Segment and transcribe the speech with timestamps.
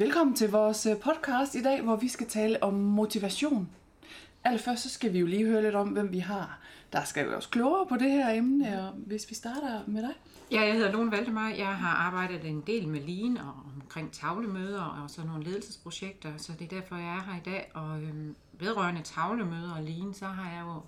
[0.00, 3.68] Velkommen til vores øh, podcast i dag, hvor vi skal tale om motivation.
[4.44, 6.60] Allerførst så skal vi jo lige høre lidt om, hvem vi har.
[6.92, 10.14] Der skal jo også klogere på det her emne, og hvis vi starter med dig.
[10.52, 11.48] Ja, jeg hedder Lone Valdemar.
[11.48, 16.52] Jeg har arbejdet en del med lean og omkring tavlemøder og sådan nogle ledelsesprojekter, så
[16.58, 17.70] det er derfor, jeg er her i dag.
[17.74, 20.82] Og øhm, vedrørende tavlemøder og lean, så har jeg jo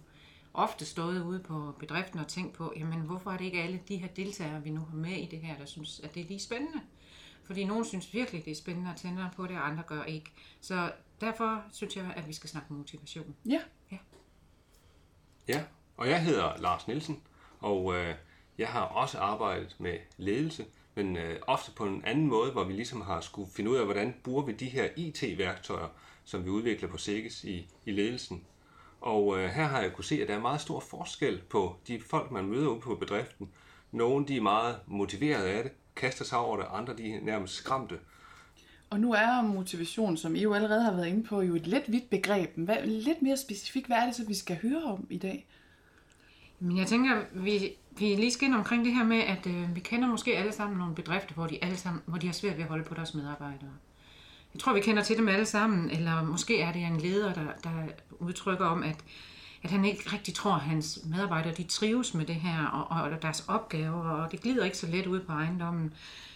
[0.55, 3.97] ofte stået ude på bedriften og tænkt på, jamen hvorfor er det ikke alle de
[3.97, 6.41] her deltagere, vi nu har med i det her, der synes, at det er lige
[6.41, 6.81] spændende?
[7.51, 10.30] Fordi nogen synes virkelig, det er spændende at tænde på det, og andre gør ikke.
[10.61, 13.37] Så derfor synes jeg, at vi skal snakke motivation.
[13.47, 13.61] Ja.
[13.92, 13.97] Ja.
[15.48, 15.62] Ja,
[15.97, 17.23] og jeg hedder Lars Nielsen,
[17.61, 18.15] og øh,
[18.59, 22.73] jeg har også arbejdet med ledelse, men øh, ofte på en anden måde, hvor vi
[22.73, 25.89] ligesom har skulle finde ud af, hvordan bruger vi de her IT-værktøjer,
[26.25, 28.45] som vi udvikler på SIGGES i, i ledelsen.
[29.01, 32.01] Og øh, her har jeg kunne se, at der er meget stor forskel på de
[32.01, 33.51] folk, man møder ude på bedriften.
[33.92, 37.55] Nogle de er meget motiveret af det, kaster sig over det, andre de er nærmest
[37.55, 37.99] skræmte.
[38.91, 41.93] Og nu er motivation, som I jo allerede har været inde på, jo et lidt
[41.93, 42.51] vidt begreb.
[42.57, 45.47] Hvad, lidt mere specifikt, hvad er det så, vi skal høre om i dag?
[46.61, 49.81] Men jeg tænker, vi, vi lige skal ind omkring det her med, at øh, vi
[49.81, 52.62] kender måske alle sammen nogle bedrifter, hvor de, alle sammen, hvor de har svært ved
[52.62, 53.70] at holde på deres medarbejdere.
[54.55, 57.47] Jeg tror, vi kender til dem alle sammen, eller måske er det en leder, der,
[57.64, 57.70] der
[58.19, 58.97] udtrykker om, at,
[59.62, 63.22] at han ikke rigtig tror, at hans medarbejdere de trives med det her, og, og
[63.22, 65.94] deres opgaver, og det glider ikke så let ud på ejendommen.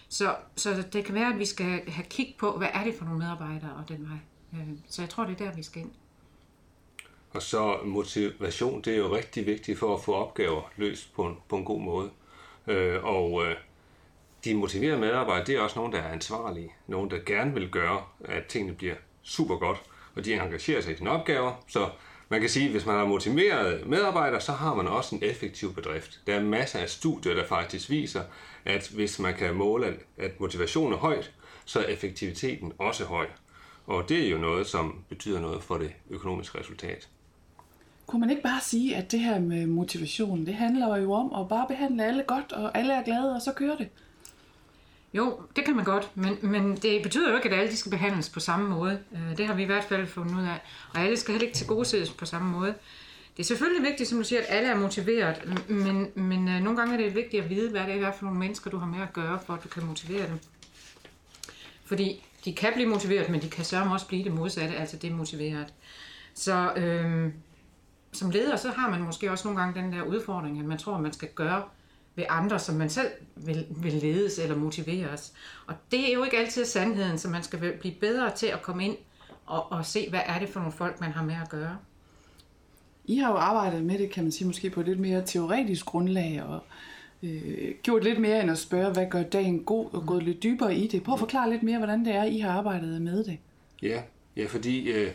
[0.09, 3.05] Så, så det kan være, at vi skal have kig på, hvad er det for
[3.05, 4.17] nogle medarbejdere og den vej.
[4.53, 5.91] Øh, så jeg tror, det er der, vi skal ind.
[7.31, 11.37] Og så motivation, det er jo rigtig vigtigt for at få opgaver løst på en,
[11.49, 12.09] på en god måde.
[12.67, 13.55] Øh, og øh,
[14.45, 16.71] de motiverede medarbejdere, det er også nogen, der er ansvarlige.
[16.87, 19.81] Nogen, der gerne vil gøre, at tingene bliver super godt.
[20.15, 21.63] Og de engagerer sig i sine opgaver.
[21.67, 21.89] Så
[22.29, 25.73] man kan sige, at hvis man har motiverede medarbejdere, så har man også en effektiv
[25.73, 26.19] bedrift.
[26.27, 28.21] Der er masser af studier, der faktisk viser,
[28.65, 31.31] at hvis man kan måle, at- motivationen motivation er højt,
[31.65, 33.27] så er effektiviteten også høj.
[33.87, 37.07] Og det er jo noget, som betyder noget for det økonomiske resultat.
[38.07, 41.49] Kunne man ikke bare sige, at det her med motivation, det handler jo om at
[41.49, 43.89] bare behandle alle godt, og alle er glade, og så kører det?
[45.15, 47.89] Jo, det kan man godt, men, men det betyder jo ikke, at alle de skal
[47.89, 48.99] behandles på samme måde.
[49.13, 50.61] Øh, det har vi i hvert fald fundet ud af.
[50.93, 52.73] Og alle skal heller ikke tilgodeses på samme måde.
[53.37, 56.79] Det er selvfølgelig vigtigt, som du siger, at alle er motiveret, men, men øh, nogle
[56.79, 59.01] gange er det vigtigt at vide, hvad det er for nogle mennesker, du har med
[59.01, 60.39] at gøre, for at du kan motivere dem.
[61.85, 65.73] Fordi de kan blive motiveret, men de kan sørge også blive det modsatte, altså demotiveret.
[66.33, 67.33] Så øhm,
[68.13, 70.95] som leder, så har man måske også nogle gange den der udfordring, at man tror,
[70.95, 71.63] at man skal gøre
[72.15, 75.33] ved andre, som man selv vil, vil ledes eller motiveres.
[75.67, 78.85] Og det er jo ikke altid sandheden, så man skal blive bedre til at komme
[78.85, 78.97] ind
[79.45, 81.77] og, og se, hvad er det for nogle folk, man har med at gøre.
[83.05, 85.85] I har jo arbejdet med det, kan man sige, måske på et lidt mere teoretisk
[85.85, 86.59] grundlag, og
[87.23, 90.75] øh, gjort lidt mere end at spørge, hvad gør dagen god, og gået lidt dybere
[90.75, 91.03] i det.
[91.03, 93.37] Prøv at forklare lidt mere, hvordan det er, I har arbejdet med det.
[93.81, 94.01] Ja,
[94.35, 95.11] ja fordi øh,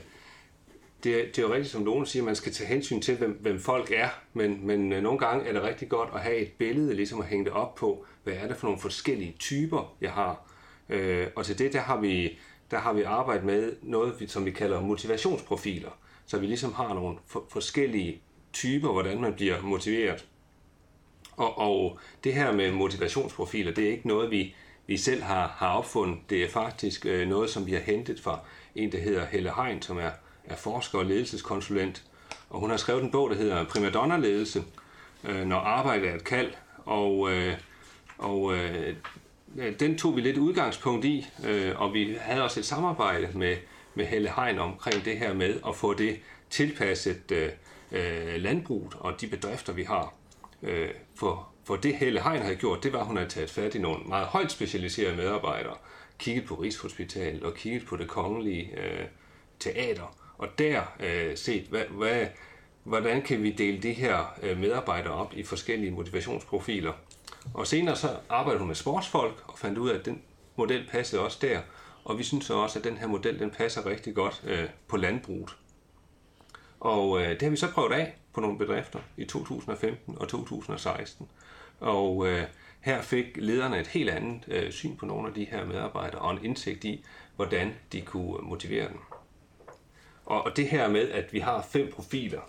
[1.04, 3.38] det, er- det er jo rigtigt, som nogen siger, man skal tage hensyn til, hvem,
[3.40, 6.52] hvem folk er, men, men øh, nogle gange er det rigtig godt at have et
[6.58, 10.12] billede, ligesom at hænge det op på, hvad er det for nogle forskellige typer, jeg
[10.12, 10.50] har.
[10.88, 12.38] Øh, og til det, der har vi,
[12.70, 15.90] der har vi arbejdet med noget, vi- som vi kalder motivationsprofiler,
[16.26, 18.20] så vi ligesom har nogle for, forskellige
[18.52, 20.26] typer, hvordan man bliver motiveret.
[21.36, 24.54] Og, og det her med motivationsprofiler, det er ikke noget, vi,
[24.86, 26.18] vi selv har, har opfundet.
[26.30, 28.38] Det er faktisk øh, noget, som vi har hentet fra
[28.74, 30.10] en, der hedder Helle Hein, som er,
[30.50, 32.02] er forsker og ledelseskonsulent.
[32.50, 34.64] Og hun har skrevet en bog, der hedder Primadonna-ledelse,
[35.24, 36.52] øh, når arbejde er et kald.
[36.84, 37.54] Og, øh,
[38.18, 38.94] og øh,
[39.80, 43.56] den tog vi lidt udgangspunkt i, øh, og vi havde også et samarbejde med,
[43.94, 47.48] med Helle Hein omkring det her med at få det tilpasset øh,
[47.92, 50.14] øh, landbruget og de bedrifter, vi har.
[50.62, 53.74] Øh, for, for det Helle Hein havde gjort, det var, at hun havde taget fat
[53.74, 55.76] i nogle meget højt specialiserede medarbejdere,
[56.18, 59.06] kigget på Rigshospitalet og kigget på det kongelige øh,
[59.58, 62.26] teater, og der øh, set, hvad, hvad,
[62.84, 66.92] hvordan kan vi dele de her øh, medarbejdere op i forskellige motivationsprofiler.
[67.54, 70.22] Og senere så arbejdede hun med sportsfolk og fandt ud af, at den
[70.56, 71.60] model passede også der,
[72.04, 74.96] og vi synes så også, at den her model den passer rigtig godt øh, på
[74.96, 75.56] landbruget.
[76.80, 81.28] Og øh, det har vi så prøvet af på nogle bedrifter i 2015 og 2016.
[81.80, 82.42] Og øh,
[82.80, 86.32] her fik lederne et helt andet øh, syn på nogle af de her medarbejdere og
[86.32, 87.04] en indsigt i,
[87.36, 89.19] hvordan de kunne motivere dem.
[90.30, 92.40] Og, og det her med, at vi har fem profiler,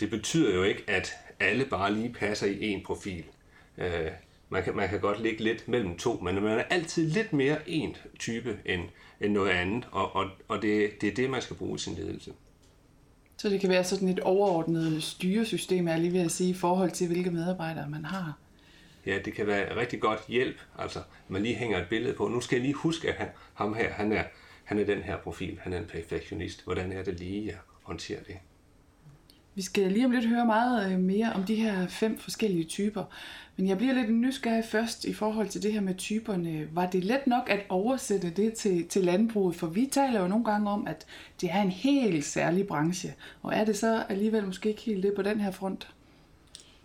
[0.00, 3.24] det betyder jo ikke, at alle bare lige passer i en profil.
[3.78, 4.10] Øh,
[4.48, 7.70] man, kan, man kan godt ligge lidt mellem to, men man er altid lidt mere
[7.70, 8.82] en type end,
[9.20, 11.94] end noget andet, og, og, og det, det er det, man skal bruge i sin
[11.94, 12.32] ledelse.
[13.36, 16.90] Så det kan være sådan et overordnet styresystem, jeg lige ved at sige, i forhold
[16.90, 18.38] til, hvilke medarbejdere man har.
[19.06, 20.98] ja, det kan være rigtig godt hjælp, altså
[21.28, 22.28] man lige hænger et billede på.
[22.28, 24.24] Nu skal jeg lige huske, at han, ham her, han er,
[24.64, 26.64] han er den her profil, han er en perfektionist.
[26.64, 28.36] Hvordan er det lige at håndtere det?
[29.54, 33.04] Vi skal lige om lidt høre meget øh, mere om de her fem forskellige typer.
[33.56, 36.68] Men jeg bliver lidt nysgerrig først i forhold til det her med typerne.
[36.72, 39.56] Var det let nok at oversætte det til, til landbruget?
[39.56, 41.06] For vi taler jo nogle gange om, at
[41.40, 43.14] det er en helt særlig branche.
[43.42, 45.88] Og er det så alligevel måske ikke helt det på den her front?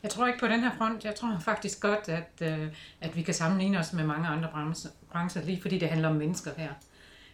[0.03, 1.05] Jeg tror ikke på den her front.
[1.05, 2.67] Jeg tror faktisk godt, at, øh,
[3.01, 4.49] at vi kan sammenligne os med mange andre
[5.11, 6.69] brancher, lige fordi det handler om mennesker her.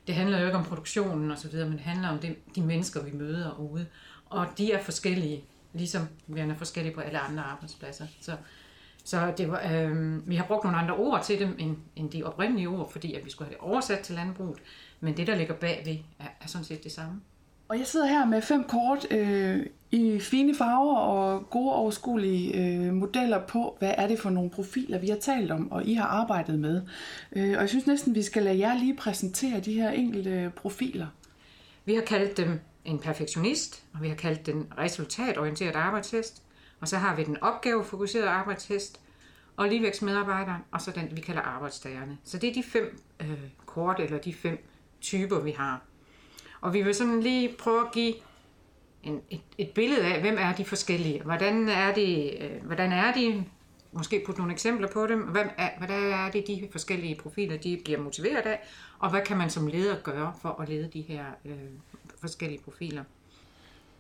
[0.08, 2.62] Det handler jo ikke om produktionen og så videre, men det handler om de, de
[2.62, 3.86] mennesker, vi møder ude.
[4.26, 5.44] Og de er forskellige,
[5.74, 8.08] ligesom vi er forskellige på alle andre arbejdspladser.
[8.22, 8.36] Så,
[9.04, 12.24] så det var, øh, vi har brugt nogle andre ord til dem, end, end de
[12.24, 14.58] oprindelige ord, fordi at vi skulle have det oversat til landbruget.
[15.00, 17.22] Men det, der ligger bagved, er, er sådan set det samme.
[17.68, 22.94] Og jeg sidder her med fem kort øh, i fine farver og gode overskuelige øh,
[22.94, 26.06] modeller på, hvad er det for nogle profiler, vi har talt om, og I har
[26.06, 26.82] arbejdet med.
[27.36, 31.08] Øh, og jeg synes næsten, vi skal lade jer lige præsentere de her enkelte profiler.
[31.86, 36.44] Vi har kaldt dem en perfektionist, og vi har kaldt den resultatorienteret arbejdshest,
[36.80, 39.00] og så har vi den opgavefokuserede arbejdshest,
[39.58, 42.18] og ligevægtsmedarbejderen, og så den, vi kalder arbejdstagerne.
[42.24, 44.66] Så det er de fem øh, kort, eller de fem
[45.02, 45.82] typer, vi har.
[46.66, 48.14] Og vi vil sådan lige prøve at give
[49.04, 51.22] en, et, et billede af, hvem er de forskellige.
[51.24, 53.44] Hvordan er det, øh, hvordan er de
[53.92, 55.20] måske putte nogle eksempler på dem.
[55.20, 58.60] Hvem er, hvordan er det, de forskellige profiler de bliver motiveret af,
[59.00, 61.54] og hvad kan man som leder gøre for at lede de her øh,
[62.20, 63.04] forskellige profiler?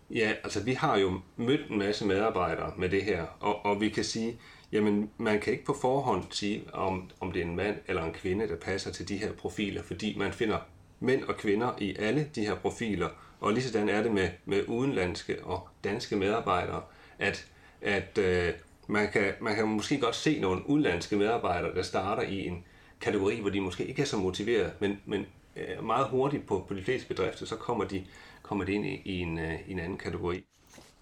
[0.09, 3.89] Ja, altså vi har jo mødt en masse medarbejdere med det her, og, og vi
[3.89, 4.39] kan sige,
[4.71, 8.13] jamen man kan ikke på forhånd sige, om, om det er en mand eller en
[8.13, 10.57] kvinde, der passer til de her profiler, fordi man finder
[10.99, 13.09] mænd og kvinder i alle de her profiler,
[13.39, 16.81] og lige sådan er det med, med udenlandske og danske medarbejdere,
[17.19, 17.45] at,
[17.81, 18.53] at øh,
[18.87, 22.63] man, kan, man kan måske godt se nogle udenlandske medarbejdere, der starter i en
[23.01, 25.25] kategori, hvor de måske ikke er så motiveret, men, men
[25.55, 28.05] øh, meget hurtigt på, på de fleste bedrifter, så kommer de,
[28.41, 30.43] kommer de ind i, i, en, øh, i en anden kategori.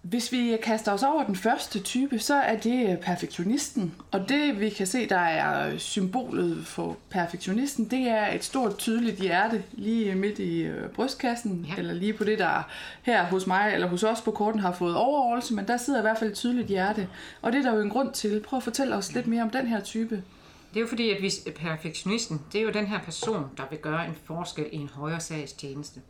[0.04, 3.94] Hvis vi kaster os over den første type, så er det perfektionisten.
[4.10, 9.20] Og det vi kan se, der er symbolet for perfektionisten, det er et stort tydeligt
[9.20, 11.74] hjerte lige midt i øh, brystkassen, ja.
[11.78, 12.68] eller lige på det, der
[13.02, 16.02] her hos mig eller hos os på korten har fået overholdelse, men der sidder i
[16.02, 17.08] hvert fald et tydeligt hjerte.
[17.42, 18.40] Og det er der jo en grund til.
[18.40, 20.22] Prøv at fortælle os lidt mere om den her type.
[20.70, 23.78] Det er jo fordi, at vi, perfektionisten, det er jo den her person, der vil
[23.78, 26.00] gøre en forskel i en højere sags tjeneste.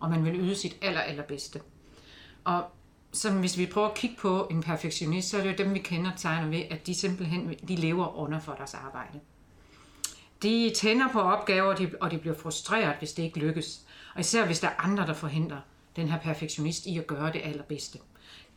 [0.00, 1.60] Og man vil yde sit aller, allerbedste.
[2.44, 2.64] Og
[3.14, 5.78] som hvis vi prøver at kigge på en perfektionist, så er det jo dem, vi
[5.78, 9.20] kender tegner ved, at de simpelthen de lever under for deres arbejde.
[10.42, 13.80] De tænder på opgaver, og de bliver frustreret, hvis det ikke lykkes.
[14.14, 15.60] Og især hvis der er andre, der forhindrer
[15.96, 17.98] den her perfektionist i at gøre det allerbedste.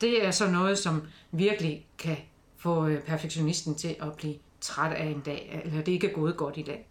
[0.00, 1.02] Det er så noget, som
[1.32, 2.16] virkelig kan
[2.56, 6.36] få øh, perfektionisten til at blive træt af en dag, eller det ikke er gået
[6.36, 6.86] godt i dag.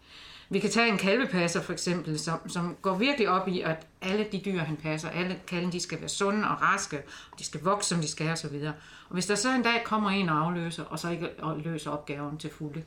[0.49, 4.27] Vi kan tage en kalvepasser for eksempel, som, som går virkelig op i, at alle
[4.31, 6.97] de dyr, han passer, alle kalven, de skal være sunde og raske,
[7.31, 8.45] og de skal vokse, som de skal osv.
[8.45, 8.73] Og,
[9.09, 11.91] og hvis der så en dag kommer en og afløser, og så ikke og løser
[11.91, 12.83] opgaven til fulde,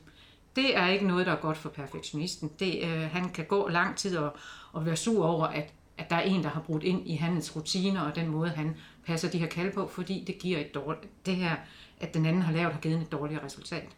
[0.55, 2.51] det er ikke noget, der er godt for perfektionisten.
[2.59, 4.35] Det, øh, han kan gå lang tid og,
[4.73, 7.55] og være sur over, at, at der er en, der har brudt ind i hans
[7.55, 8.75] rutiner og den måde, han
[9.05, 11.55] passer de her kalve på, fordi det giver et dårligt, det her,
[11.99, 13.89] at den anden har lavet, har givet et dårligt resultat.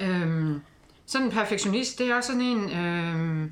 [0.00, 0.60] Øhm,
[1.06, 3.50] sådan en perfektionist, det er også sådan en, øh,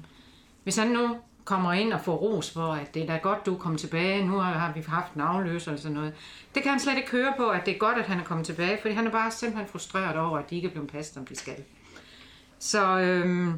[0.62, 3.54] hvis han nu kommer ind og får ros for, at det er da godt, du
[3.54, 6.14] er kommet tilbage, nu har vi haft en afløser eller sådan noget.
[6.54, 8.46] Det kan han slet ikke høre på, at det er godt, at han er kommet
[8.46, 11.26] tilbage, fordi han er bare simpelthen frustreret over, at de ikke er blevet passet, som
[11.26, 11.64] de skal.
[12.58, 13.54] Så øh,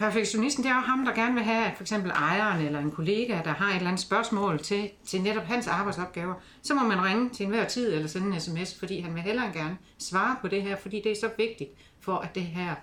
[0.00, 2.90] perfektionisten, det er jo ham, der gerne vil have, at for eksempel ejeren eller en
[2.90, 7.04] kollega, der har et eller andet spørgsmål til, til netop hans arbejdsopgaver, så må man
[7.04, 10.48] ringe til enhver tid eller sende en sms, fordi han vil hellere gerne svare på
[10.48, 12.74] det her, fordi det er så vigtigt for at det her,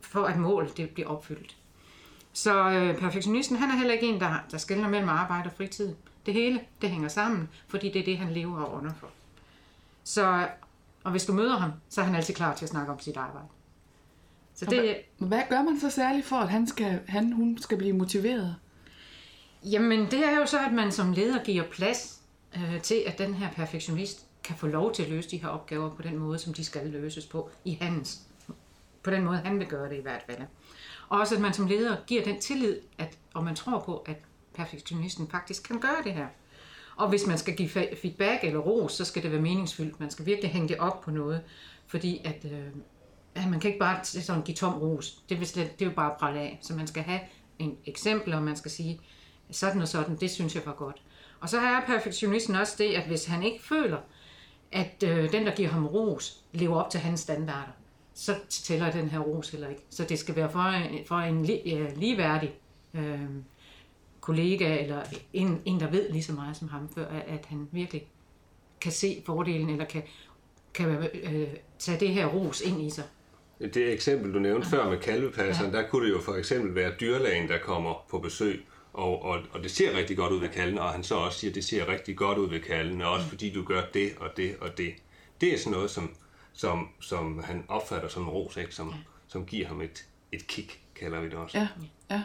[0.00, 1.56] for at målet det bliver opfyldt.
[2.32, 5.94] Så øh, perfektionisten, han er heller ikke en, der, der skældner mellem arbejde og fritid.
[6.26, 9.08] Det hele, det hænger sammen, fordi det er det, han lever og under for.
[10.04, 10.48] Så,
[11.04, 13.16] og hvis du møder ham, så er han altid klar til at snakke om sit
[13.16, 13.48] arbejde.
[14.58, 17.78] Så det, hvad, hvad gør man så særligt for, at han, skal, han hun skal
[17.78, 18.56] blive motiveret?
[19.64, 22.20] Jamen, det er jo så, at man som leder giver plads
[22.56, 25.90] øh, til, at den her perfektionist kan få lov til at løse de her opgaver
[25.90, 28.20] på den måde, som de skal løses på i hans
[29.02, 30.38] på den måde, han vil gøre det i hvert fald.
[31.08, 34.16] Og også at man som leder giver den tillid, at, og man tror på, at
[34.54, 36.26] perfektionisten faktisk kan gøre det her.
[36.96, 40.00] Og hvis man skal give feedback eller ros, så skal det være meningsfyldt.
[40.00, 41.40] Man skal virkelig hænge det op på noget,
[41.86, 42.66] fordi at, øh,
[43.38, 45.22] at man kan ikke bare sådan give tom ros.
[45.28, 46.58] Det, vil slet, det er jo bare prale af.
[46.62, 47.20] Så man skal have
[47.58, 49.00] en eksempel, og man skal sige,
[49.50, 51.02] sådan og sådan, det synes jeg var godt.
[51.40, 53.98] Og så er perfektionisten også det, at hvis han ikke føler,
[54.72, 57.72] at øh, den, der giver ham ros, lever op til hans standarder,
[58.14, 59.82] så tæller den her ros heller ikke.
[59.90, 62.54] Så det skal være for en, for en li, øh, ligeværdig
[62.94, 63.28] øh,
[64.20, 65.02] kollega, eller
[65.32, 68.06] en, en, der ved lige så meget som ham, før at, at han virkelig
[68.80, 70.02] kan se fordelen, eller kan,
[70.74, 73.04] kan øh, tage det her ros ind i sig.
[73.60, 75.78] Det eksempel, du nævnte før med kalvepasseren, ja.
[75.78, 79.62] der kunne det jo for eksempel være dyrlægen, der kommer på besøg, og, og, og
[79.62, 81.88] det ser rigtig godt ud ved kalden, og han så også siger, at det ser
[81.88, 83.28] rigtig godt ud ved kalden, også mm.
[83.28, 84.94] fordi du gør det og det og det.
[85.40, 86.10] Det er sådan noget, som,
[86.52, 88.74] som, som han opfatter som en ros, ikke?
[88.74, 88.94] Som, ja.
[89.28, 91.58] som giver ham et, et kick, kalder vi det også.
[91.58, 91.68] Ja,
[92.10, 92.22] ja.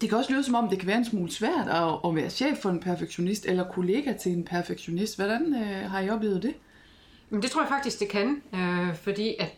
[0.00, 2.30] Det kan også lyde som om, det kan være en smule svært at, at være
[2.30, 5.16] chef for en perfektionist, eller kollega til en perfektionist.
[5.16, 6.54] Hvordan øh, har I oplevet det?
[7.30, 9.54] Men det tror jeg faktisk, det kan, øh, fordi at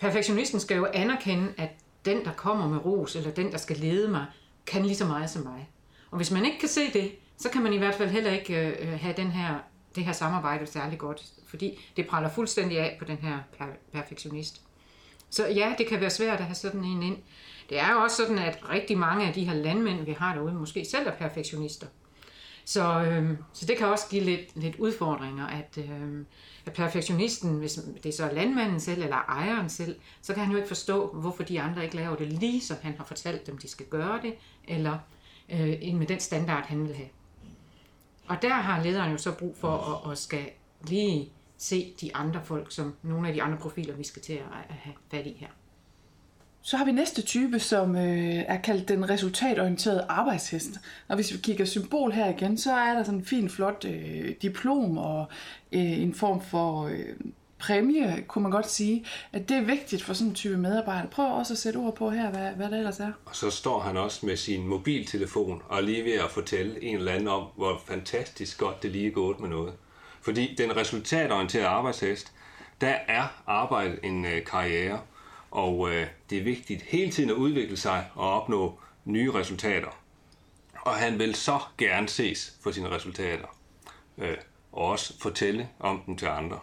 [0.00, 1.70] perfektionisten skal jo anerkende, at
[2.04, 4.26] den, der kommer med ros, eller den, der skal lede mig,
[4.66, 5.68] kan lige så meget som mig.
[6.10, 8.66] Og hvis man ikke kan se det, så kan man i hvert fald heller ikke
[8.66, 9.54] øh, øh, have den her,
[9.94, 14.60] det her samarbejde særlig godt, fordi det praller fuldstændig af på den her per- perfektionist.
[15.30, 17.16] Så ja, det kan være svært at have sådan en ind.
[17.68, 20.54] Det er jo også sådan, at rigtig mange af de her landmænd, vi har derude,
[20.54, 21.86] måske selv er perfektionister.
[22.70, 26.24] Så, øh, så det kan også give lidt, lidt udfordringer, at, øh,
[26.66, 30.56] at perfektionisten, hvis det er så landmanden selv eller ejeren selv, så kan han jo
[30.56, 33.68] ikke forstå, hvorfor de andre ikke laver det lige, som han har fortalt dem, de
[33.68, 34.34] skal gøre det,
[34.68, 34.98] eller
[35.48, 37.08] øh, med den standard, han vil have.
[38.26, 40.50] Og der har lederen jo så brug for at, at skal
[40.82, 44.74] lige se de andre folk, som nogle af de andre profiler, vi skal til at
[44.74, 45.48] have fat i her.
[46.62, 50.70] Så har vi næste type, som øh, er kaldt den resultatorienterede arbejdshest.
[51.08, 54.34] Og hvis vi kigger symbol her igen, så er der sådan en fin, flot øh,
[54.42, 55.26] diplom og
[55.72, 57.04] øh, en form for øh,
[57.58, 59.04] præmie, kunne man godt sige.
[59.32, 61.08] At det er vigtigt for sådan en type medarbejder.
[61.08, 63.12] Prøv også at sætte ord på her, hvad, hvad det ellers er.
[63.24, 67.12] Og så står han også med sin mobiltelefon og lige ved at fortælle en eller
[67.12, 69.72] anden om, hvor fantastisk godt det lige er gået med noget.
[70.22, 72.32] Fordi den resultatorienterede arbejdshest,
[72.80, 75.00] der er arbejdet en øh, karriere,
[75.50, 79.88] og øh, det er vigtigt hele tiden at udvikle sig og opnå nye resultater.
[80.80, 83.56] Og han vil så gerne ses for sine resultater.
[84.18, 84.36] Øh,
[84.72, 86.58] og også fortælle om dem til andre.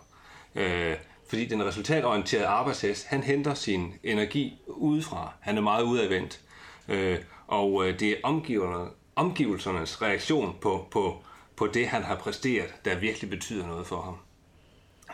[0.56, 0.96] Øh,
[1.30, 5.34] fordi den resultatorienterede arbejdshest, han henter sin energi udefra.
[5.40, 6.42] Han er meget udadvendt.
[6.88, 11.24] Øh, og øh, det er omgiverne, omgivelsernes reaktion på, på,
[11.56, 14.18] på det, han har præsteret, der virkelig betyder noget for ham.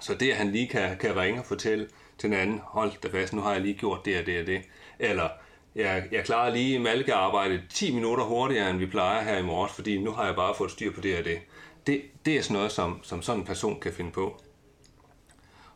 [0.02, 3.08] Så det, at han lige kan, kan ringe og fortælle, til den anden, hold da
[3.20, 4.62] fast, nu har jeg lige gjort det og det og det.
[5.00, 5.30] Eller,
[5.76, 9.98] jeg, jeg klarer lige malkearbejdet 10 minutter hurtigere, end vi plejer her i morges, fordi
[9.98, 11.40] nu har jeg bare fået styr på det og det.
[11.88, 14.42] Det, det er sådan noget, som, som sådan en person kan finde på.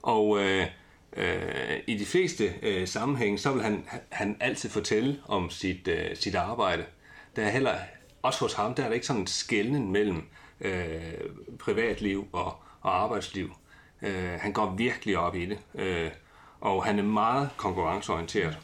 [0.01, 0.65] Og øh,
[1.13, 6.15] øh, i de fleste øh, sammenhæng, så vil han, han altid fortælle om sit, øh,
[6.15, 6.85] sit arbejde.
[7.35, 7.75] Der er heller,
[8.21, 10.23] også hos ham, der er der ikke sådan en skældning mellem
[10.61, 11.13] øh,
[11.59, 13.51] privatliv og, og arbejdsliv.
[14.01, 15.59] Øh, han går virkelig op i det.
[15.75, 16.11] Øh,
[16.61, 18.57] og han er meget konkurrenceorienteret.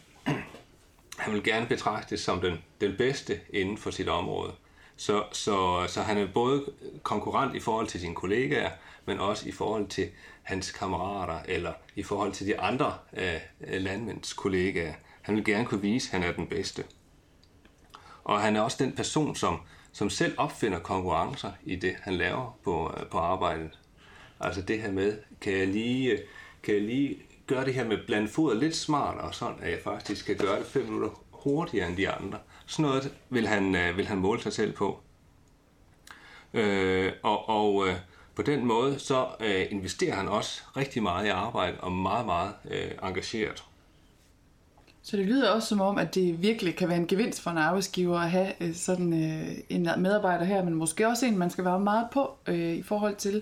[1.17, 4.51] Han vil gerne betragtes som den, den bedste inden for sit område.
[4.95, 6.65] Så, så, så han er både
[7.03, 8.71] konkurrent i forhold til sine kollegaer,
[9.05, 10.09] men også i forhold til
[10.43, 14.93] hans kammerater, eller i forhold til de andre øh, landmænds kollegaer.
[15.21, 16.83] Han vil gerne kunne vise, at han er den bedste.
[18.23, 19.59] Og han er også den person, som,
[19.91, 23.79] som selv opfinder konkurrencer i det, han laver på, øh, på arbejdet.
[24.39, 26.19] Altså det her med, kan jeg lige, øh,
[26.63, 30.25] kan jeg lige gøre det her med blandt foder lidt smartere, sådan at jeg faktisk
[30.25, 32.39] kan gøre det 5 minutter hurtigere end de andre.
[32.65, 34.99] Sådan noget vil han, øh, vil han måle sig selv på.
[36.53, 37.95] Øh, og og øh,
[38.35, 42.53] på den måde så øh, investerer han også rigtig meget i arbejde og meget, meget
[42.71, 43.63] øh, engageret.
[45.01, 47.57] Så det lyder også som om, at det virkelig kan være en gevinst for en
[47.57, 51.65] arbejdsgiver at have øh, sådan øh, en medarbejder her, men måske også en, man skal
[51.65, 53.41] være meget på øh, i forhold til,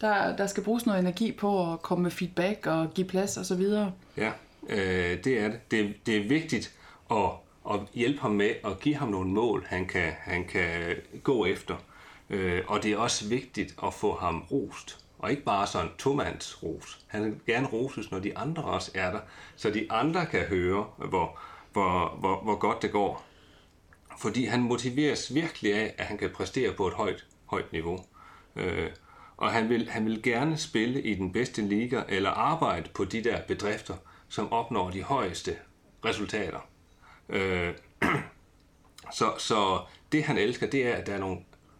[0.00, 3.46] der, der skal bruges noget energi på at komme med feedback og give plads og
[3.46, 3.92] så videre.
[4.16, 4.32] Ja,
[4.68, 5.70] øh, det er det.
[5.70, 5.94] det.
[6.06, 6.72] Det er vigtigt
[7.10, 7.30] at,
[7.70, 11.76] at hjælpe ham med at give ham nogle mål, han kan, han kan gå efter.
[12.30, 15.04] Øh, og det er også vigtigt at få ham rost.
[15.18, 17.00] Og ikke bare sådan tomands ros.
[17.06, 19.20] Han vil gerne roses, når de andre også er der,
[19.56, 21.38] så de andre kan høre, hvor,
[21.72, 23.24] hvor, hvor, hvor godt det går.
[24.18, 27.98] Fordi han motiveres virkelig af, at han kan præstere på et højt, højt niveau.
[28.56, 28.90] Øh,
[29.40, 33.24] og han vil, han vil gerne spille i den bedste liga eller arbejde på de
[33.24, 33.94] der bedrifter,
[34.28, 35.56] som opnår de højeste
[36.04, 36.68] resultater.
[37.28, 37.74] Øh,
[39.18, 39.80] så, så
[40.12, 41.38] det han elsker, det er, at der er nogle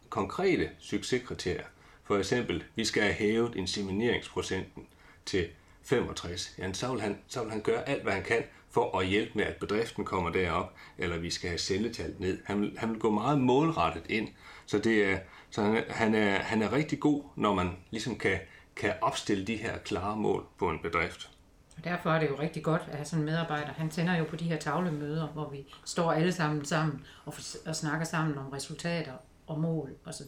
[0.09, 1.67] konkrete succeskriterier.
[2.05, 4.87] For eksempel, vi skal have hævet insemineringsprocenten
[5.26, 5.49] til
[5.83, 6.55] 65.
[6.59, 9.33] Jamen, så, vil han, så vil han gøre alt, hvad han kan for at hjælpe
[9.35, 12.38] med, at bedriften kommer derop, eller vi skal have celletallet ned.
[12.45, 14.29] Han vil, han vil gå meget målrettet ind.
[14.71, 15.19] Så det er,
[15.50, 18.39] så han, han, er, han er rigtig god, når man ligesom kan,
[18.77, 21.31] kan opstille de her klare mål på en bedrift.
[21.77, 23.73] Og derfor er det jo rigtig godt at have sådan en medarbejder.
[23.73, 27.35] Han tænder jo på de her tavlemøder, hvor vi står alle sammen sammen og,
[27.67, 29.12] og snakker sammen om resultater
[29.47, 30.27] og mål osv.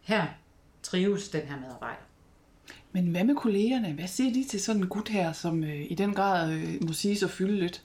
[0.00, 0.26] Her
[0.82, 2.02] trives den her medarbejder.
[2.92, 3.92] Men hvad med kollegerne?
[3.92, 6.92] Hvad siger de til sådan en gut her, som øh, i den grad øh, må
[6.92, 7.84] sige at fylde lidt?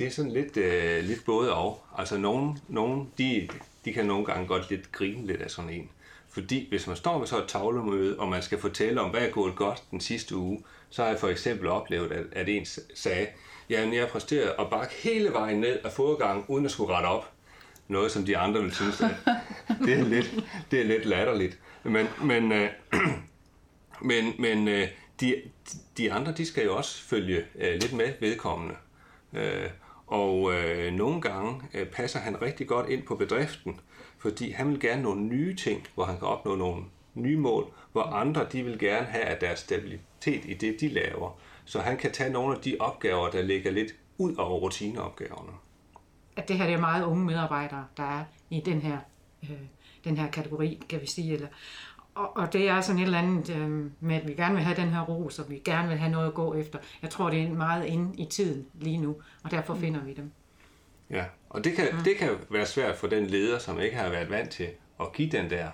[0.00, 1.82] Det er sådan lidt, øh, lidt både og.
[1.98, 3.48] Altså nogen, nogen de,
[3.84, 5.90] de kan nogle gange godt lidt grine lidt af sådan en.
[6.28, 9.30] Fordi hvis man står med så et tavlemøde, og man skal fortælle om, hvad er
[9.30, 13.26] gået godt den sidste uge, så har jeg for eksempel oplevet, at, at en sagde,
[13.70, 17.06] ja, jeg har præsteret at bakke hele vejen ned af fodgang, uden at skulle rette
[17.06, 17.30] op.
[17.88, 19.10] Noget, som de andre vil synes, at
[19.86, 21.58] det er lidt, det er lidt latterligt.
[21.82, 22.70] Men, men, øh,
[24.10, 24.88] men, men øh,
[25.20, 25.42] de,
[25.98, 28.74] de andre, de skal jo også følge øh, lidt med vedkommende.
[29.32, 29.70] Øh,
[30.10, 33.80] og øh, nogle gange øh, passer han rigtig godt ind på bedriften,
[34.18, 38.02] fordi han vil gerne nogle nye ting, hvor han kan opnå nogle nye mål, hvor
[38.02, 41.38] andre de vil gerne have at deres stabilitet i det, de laver.
[41.64, 45.52] Så han kan tage nogle af de opgaver, der ligger lidt ud over rutineopgaverne.
[46.36, 48.98] At det her det er meget unge medarbejdere, der er i den her,
[49.42, 49.50] øh,
[50.04, 51.34] den her kategori, kan vi sige.
[51.34, 51.48] Eller,
[52.20, 54.76] og, og det er sådan et eller andet øh, med, at vi gerne vil have
[54.76, 56.78] den her ros, og vi gerne vil have noget at gå efter.
[57.02, 59.80] Jeg tror, det er meget inde i tiden lige nu, og derfor mm.
[59.80, 60.30] finder vi dem.
[61.10, 61.98] Ja, og det kan, mm.
[62.04, 64.68] det kan være svært for den leder, som ikke har været vant til
[65.00, 65.68] at give den der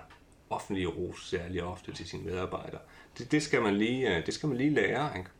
[0.51, 2.81] offentlige ros særlig ofte til sine medarbejdere.
[3.19, 5.11] Det, det, skal, man lige, øh, det skal man lige lære.
[5.19, 5.31] Ikke?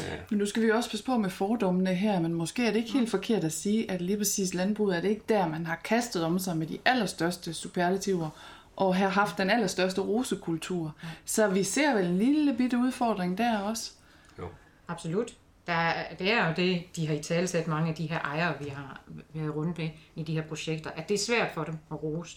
[0.00, 0.16] Ja.
[0.30, 2.92] Men nu skal vi også passe på med fordommene her, men måske er det ikke
[2.92, 6.24] helt forkert at sige, at lige præcis landbruget er det ikke der, man har kastet
[6.24, 8.30] om sig med de allerstørste superlativer
[8.76, 10.94] og har haft den allerstørste rosekultur.
[11.24, 13.92] Så vi ser vel en lille bitte udfordring der også.
[14.38, 14.48] Jo.
[14.88, 15.34] Absolut.
[15.66, 18.68] Der, det er jo det, de har i talesat mange af de her ejere, vi
[18.68, 19.00] har
[19.34, 22.36] været rundt med i de her projekter, at det er svært for dem at rose.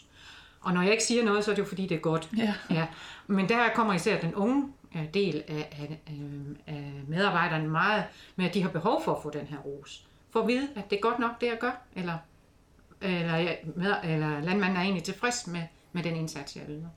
[0.61, 2.29] Og når jeg ikke siger noget, så er det jo fordi, det er godt.
[2.37, 2.53] Ja.
[2.69, 2.87] Ja.
[3.27, 5.99] Men der kommer især den unge øh, del af, af,
[6.67, 8.03] af medarbejderne meget
[8.35, 10.07] med, at de har behov for at få den her ros.
[10.29, 12.17] For at vide, at det er godt nok, det jeg gør, eller,
[13.01, 16.87] eller, med, eller landmanden er egentlig tilfreds med, med den indsats, jeg yder.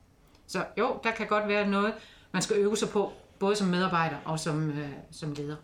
[0.46, 1.94] Så jo, der kan godt være noget,
[2.33, 5.57] man skal øve sig på, både som medarbejder og som, øh, som leder.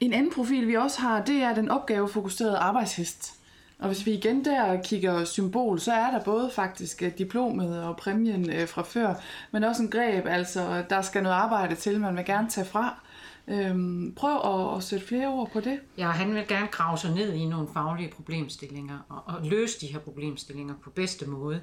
[0.00, 3.34] En anden profil, vi også har, det er den opgavefokuserede arbejdshest.
[3.78, 7.96] Og hvis vi igen der kigger symbol, så er der både faktisk øh, diplomet og
[7.96, 9.14] præmien øh, fra før,
[9.50, 13.00] men også en greb, altså der skal noget arbejde til, man vil gerne tage fra.
[13.48, 15.80] Øhm, prøv at, at sætte flere ord på det.
[15.98, 19.86] Ja, han vil gerne grave sig ned i nogle faglige problemstillinger og, og løse de
[19.86, 21.60] her problemstillinger på bedste måde.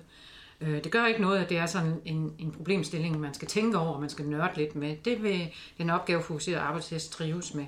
[0.62, 3.78] Øh, det gør ikke noget, at det er sådan en, en problemstilling, man skal tænke
[3.78, 4.98] over, man skal nørde lidt med.
[5.06, 7.66] Det vil den opgavefokuserede arbejdshest trives med.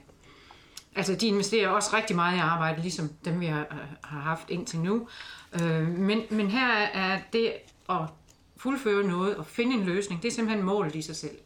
[0.95, 4.79] Altså, de investerer også rigtig meget i arbejde, ligesom dem, vi har, har haft indtil
[4.79, 5.07] nu.
[5.61, 7.53] Øh, men, men her er det
[7.89, 8.01] at
[8.57, 11.37] fuldføre noget og finde en løsning, det er simpelthen målet i sig selv.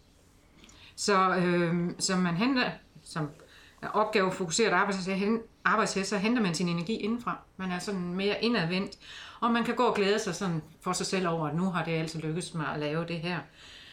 [0.95, 2.69] Så, øh, så man henter,
[3.03, 3.29] som
[3.93, 4.73] opgavefokuseret
[5.63, 7.37] arbejdshest, så henter man sin energi indenfra.
[7.57, 8.97] Man er sådan mere indadvendt,
[9.39, 11.83] og man kan gå og glæde sig sådan for sig selv over, at nu har
[11.83, 13.39] det altså lykkedes mig at lave det her.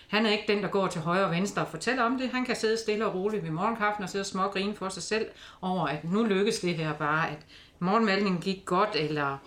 [0.09, 2.31] Han er ikke den, der går til højre og venstre og fortæller om det.
[2.31, 5.27] Han kan sidde stille og roligt ved morgenkaffen og sidde og smågrine for sig selv
[5.61, 7.47] over, at nu lykkes det her bare, at
[7.79, 9.39] morgenmeldingen gik godt, eller,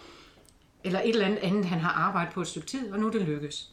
[0.84, 3.22] eller et eller andet andet, han har arbejdet på et stykke tid, og nu det
[3.22, 3.72] lykkes.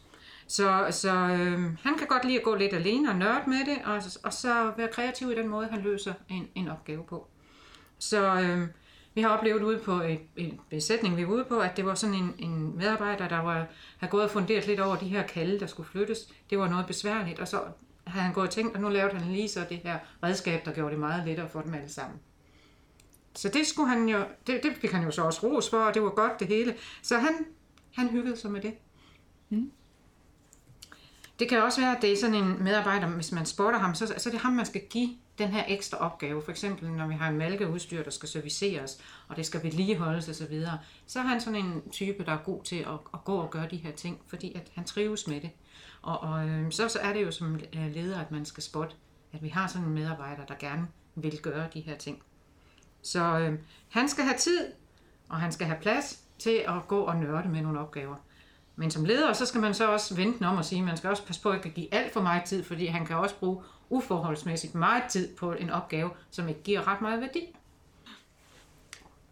[0.48, 3.78] Så, så øh, han kan godt lide at gå lidt alene og nørde med det,
[3.84, 7.26] og, og så være kreativ i den måde, han løser en, en opgave på.
[7.98, 8.68] Så øh,
[9.14, 11.94] vi har oplevet ude på et, en besætning, vi var ude på, at det var
[11.94, 13.66] sådan en, en medarbejder, der var,
[13.98, 16.18] havde gået og funderet lidt over de her kalde, der skulle flyttes.
[16.50, 17.60] Det var noget besværligt, og så
[18.06, 20.72] havde han gået og tænkt, og nu lavede han lige så det her redskab, der
[20.72, 22.20] gjorde det meget lettere for dem alle sammen.
[23.34, 25.94] Så det skulle han jo, det, det fik han jo så også ros for, og
[25.94, 26.74] det var godt det hele.
[27.02, 27.46] Så han,
[27.94, 28.74] han hyggede sig med det.
[29.48, 29.72] Mm.
[31.38, 34.06] Det kan også være, at det er sådan en medarbejder, hvis man spotter ham, så,
[34.06, 36.42] så er det ham, man skal give den her ekstra opgave.
[36.42, 38.98] For eksempel, når vi har en malkeudstyr, der skal serviceres,
[39.28, 40.70] og det skal vedligeholdes osv., så,
[41.06, 43.68] så er han sådan en type, der er god til at, at gå og gøre
[43.70, 45.50] de her ting, fordi at han trives med det.
[46.02, 48.94] Og, og øh, så, så er det jo som øh, leder, at man skal spotte,
[49.32, 52.22] at vi har sådan en medarbejder, der gerne vil gøre de her ting.
[53.02, 54.72] Så øh, han skal have tid,
[55.28, 58.16] og han skal have plads til at gå og nørde med nogle opgaver.
[58.78, 61.10] Men som leder, så skal man så også vente om og sige, at man skal
[61.10, 63.62] også passe på at ikke give alt for meget tid, fordi han kan også bruge
[63.90, 67.54] uforholdsmæssigt meget tid på en opgave, som ikke giver ret meget værdi.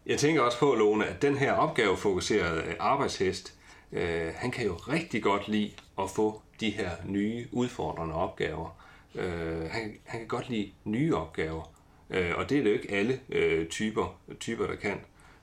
[0.07, 3.55] Jeg tænker også på, Lone, at den her opgavefokuserede øh, arbejdshest,
[3.93, 8.83] øh, han kan jo rigtig godt lide at få de her nye udfordrende opgaver.
[9.15, 11.73] Øh, han, han kan godt lide nye opgaver,
[12.11, 15.01] øh, og det er det jo ikke alle øh, typer, typer, der kan.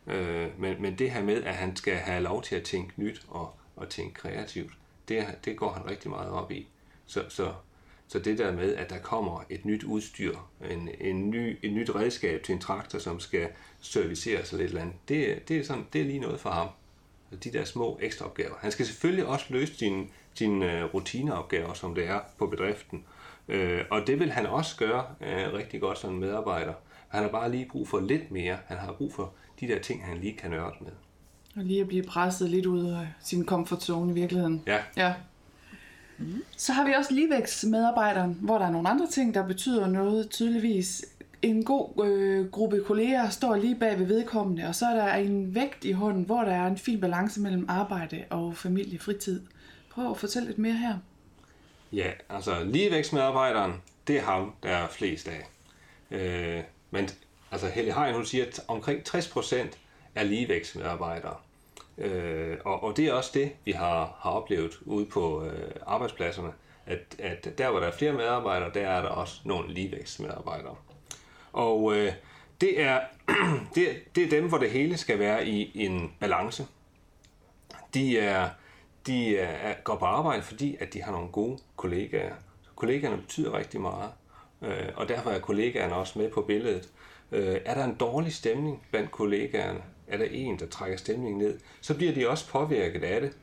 [0.07, 3.21] Øh, men, men det her med, at han skal have lov til at tænke nyt
[3.29, 4.71] og, og tænke kreativt,
[5.07, 6.67] det, det går han rigtig meget op i.
[7.05, 7.53] Så, så,
[8.07, 10.37] så det der med, at der kommer et nyt udstyr,
[10.71, 14.81] en, en ny, et nyt redskab til en traktor, som skal serviceres eller et eller
[14.81, 16.67] andet, det, det, er, sådan, det er lige noget for ham.
[17.43, 18.55] De der små ekstra opgaver.
[18.59, 23.05] Han skal selvfølgelig også løse sine, sine øh, rutineopgaver, som det er på bedriften.
[23.47, 26.73] Øh, og det vil han også gøre øh, rigtig godt som medarbejder.
[27.07, 28.57] Han har bare lige brug for lidt mere.
[28.65, 30.91] Han har brug for de der ting, han lige kan nørde med.
[31.55, 34.63] Og lige at blive presset lidt ud af sin comfort zone i virkeligheden.
[34.67, 34.79] Ja.
[34.97, 35.13] ja.
[36.57, 41.05] Så har vi også ligevægtsmedarbejderen, hvor der er nogle andre ting, der betyder noget tydeligvis.
[41.41, 45.55] En god øh, gruppe kolleger står lige bag ved vedkommende, og så er der en
[45.55, 49.41] vægt i hånden, hvor der er en fin balance mellem arbejde og familie fritid.
[49.89, 50.97] Prøv at fortælle lidt mere her.
[51.93, 53.73] Ja, altså ligevægtsmedarbejderen,
[54.07, 55.47] det er ham, der er flest af.
[56.11, 57.09] Øh, men
[57.51, 59.55] altså Helle Hein, hun siger, at omkring 60%
[60.15, 61.35] er ligevægtsmedarbejdere.
[61.97, 66.51] Øh, og, og det er også det, vi har, har oplevet ude på øh, arbejdspladserne,
[66.85, 70.75] at, at der, hvor der er flere medarbejdere, der er der også nogle ligevægtsmedarbejdere.
[71.53, 72.13] Og øh,
[72.61, 72.99] det, er,
[73.75, 76.65] det, det er dem, hvor det hele skal være i en balance.
[77.93, 78.49] De, er,
[79.07, 82.35] de er, går på arbejde, fordi at de har nogle gode kollegaer.
[82.61, 84.09] Så kollegaerne betyder rigtig meget,
[84.61, 86.89] øh, og derfor er kollegaerne også med på billedet.
[87.31, 91.59] Øh, er der en dårlig stemning blandt kollegaerne, er der en, der trækker stemningen ned,
[91.81, 93.37] så bliver de også påvirket af det.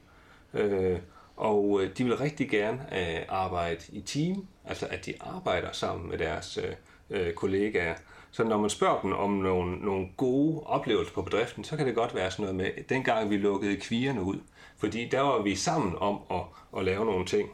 [0.60, 0.98] Øh,
[1.36, 6.10] og øh, de vil rigtig gerne øh, arbejde i team, altså at de arbejder sammen
[6.10, 6.72] med deres øh,
[7.10, 7.94] øh, kollegaer.
[8.30, 11.94] Så når man spørger dem om nogle, nogle gode oplevelser på bedriften, så kan det
[11.94, 14.36] godt være sådan noget med, dengang vi lukkede kvierne ud,
[14.78, 16.42] fordi der var vi sammen om at,
[16.78, 17.50] at lave nogle ting.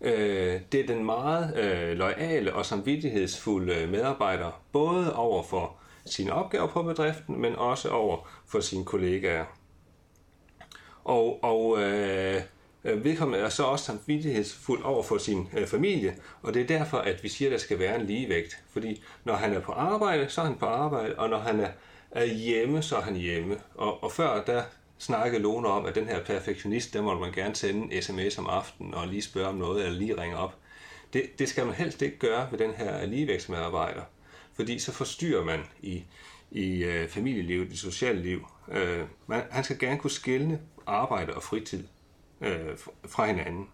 [0.00, 6.32] Øh, det er den meget øh, lojale og samvittighedsfulde øh, medarbejder, både over for sine
[6.32, 9.44] opgaver på bedriften, men også over for sine kollegaer.
[11.04, 12.42] Og, og øh,
[12.84, 17.22] vedkommende er så også samvittighedsfuld over for sin øh, familie, og det er derfor, at
[17.22, 18.62] vi siger, at der skal være en ligevægt.
[18.72, 21.70] Fordi når han er på arbejde, så er han på arbejde, og når han er,
[22.10, 23.60] er hjemme, så er han hjemme.
[23.74, 24.62] Og, og før, der
[24.98, 28.46] snakkede Lone om, at den her perfektionist, der måtte man gerne sende en sms om
[28.46, 30.54] aftenen og lige spørge om noget, eller lige ringe op.
[31.12, 34.02] Det, det skal man helst ikke gøre ved den her ligevægtsmedarbejder
[34.54, 36.04] fordi så forstyrrer man i,
[36.50, 38.46] i øh, familielivet, i sociale liv.
[38.72, 41.84] Øh, man, han skal gerne kunne skille arbejde og fritid
[42.40, 43.68] øh, fra hinanden.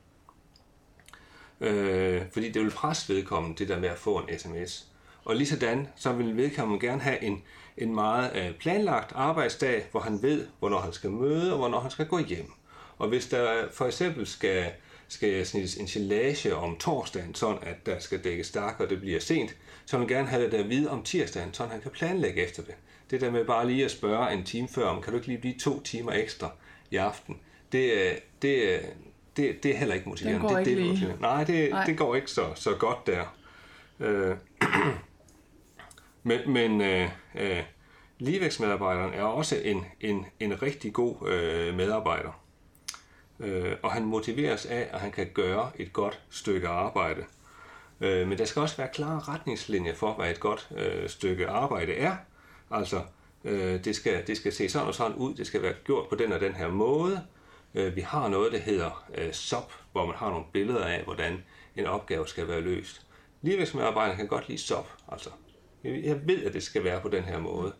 [1.60, 4.86] Øh, fordi det vil presse vedkommende, det der med at få en sms.
[5.24, 7.42] Og lige sådan, så vil vedkommende gerne have en,
[7.76, 11.90] en meget øh, planlagt arbejdsdag, hvor han ved, hvornår han skal møde og hvornår han
[11.90, 12.52] skal gå hjem.
[12.98, 14.72] Og hvis der øh, for eksempel skal
[15.10, 19.20] skal snittes en gelage om torsdagen, sådan at der skal dækkes stak, og det bliver
[19.20, 22.42] sent, så vil han gerne have det at vide om tirsdagen, så han kan planlægge
[22.42, 22.74] efter det.
[23.10, 25.40] Det der med bare lige at spørge en time før, om kan du ikke lige
[25.40, 26.50] blive to timer ekstra
[26.90, 27.38] i aften,
[27.72, 28.80] det, det,
[29.36, 30.42] det, det er heller ikke motiverende.
[30.42, 30.88] Det går det, ikke det, lige.
[30.88, 31.22] motiverende.
[31.22, 31.84] Nej, det, Nej.
[31.84, 33.36] det går ikke så, så godt der.
[34.00, 34.36] Øh,
[36.22, 37.62] men men øh, øh,
[38.18, 42.39] ligevægtsmedarbejderen er også en, en, en rigtig god øh, medarbejder
[43.40, 47.24] øh, og han motiveres af, at han kan gøre et godt stykke arbejde.
[48.00, 51.94] Øh, men der skal også være klare retningslinjer for, hvad et godt øh, stykke arbejde
[51.94, 52.16] er.
[52.70, 53.02] Altså,
[53.44, 56.14] øh, det, skal, det skal se sådan og sådan ud, det skal være gjort på
[56.14, 57.26] den og den her måde.
[57.74, 61.42] Øh, vi har noget, der hedder øh, SOP, hvor man har nogle billeder af, hvordan
[61.76, 63.06] en opgave skal være løst.
[63.42, 65.30] Ligevægtsmedarbejderne kan godt lide SOP, altså.
[65.84, 67.72] Jeg ved, at det skal være på den her måde.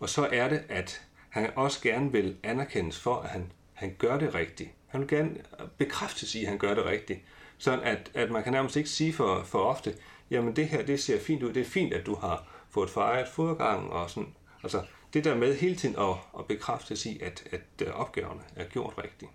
[0.00, 4.18] Og så er det, at han også gerne vil anerkendes for, at han, han gør
[4.18, 4.70] det rigtigt.
[4.90, 5.30] Han vil gerne
[5.78, 7.20] bekræftes i, at han gør det rigtigt.
[7.58, 9.94] Sådan at, at man kan nærmest ikke sige for, for ofte,
[10.30, 13.28] jamen det her, det ser fint ud, det er fint, at du har fået fejret
[13.28, 14.34] fodgang og sådan.
[14.62, 18.64] Altså det der med hele tiden at, at bekræftes i, at, at øh, opgaverne er
[18.64, 19.30] gjort rigtigt.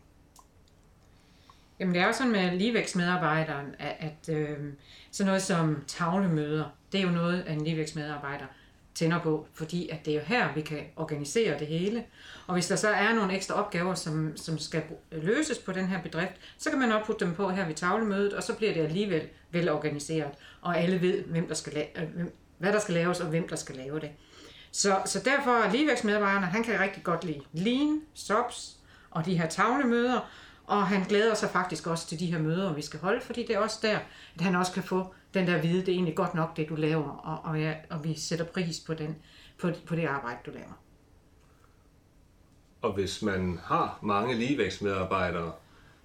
[1.80, 4.74] Jamen det er jo sådan med ligevægtsmedarbejderen, at, at øh,
[5.12, 8.46] sådan noget som tavlemøder, det er jo noget, af en ligevægtsmedarbejder
[8.95, 12.03] tænder på, fordi at det er jo her, vi kan organisere det hele.
[12.47, 16.01] Og hvis der så er nogle ekstra opgaver, som, som skal løses på den her
[16.01, 18.81] bedrift, så kan man også putte dem på her ved tavlemødet, og så bliver det
[18.81, 20.31] alligevel velorganiseret,
[20.62, 23.47] og alle ved, hvem der skal la- øh, hvem, hvad der skal laves, og hvem
[23.47, 24.10] der skal lave det.
[24.71, 28.75] Så, så derfor er ligevægtsmedarbejderne, han kan rigtig godt lide lean, SOPs
[29.12, 30.29] og de her tavlemøder,
[30.67, 33.56] og han glæder sig faktisk også til de her møder, vi skal holde, fordi det
[33.56, 33.99] er også der,
[34.36, 36.75] at han også kan få den der vide, det er egentlig godt nok, det du
[36.75, 39.15] laver, og, og, ja, og vi sætter pris på, den,
[39.58, 40.82] på, på det arbejde, du laver.
[42.82, 45.51] Og hvis man har mange ligevægtsmedarbejdere,